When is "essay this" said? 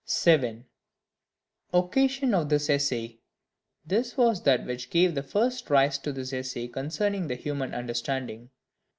2.71-4.17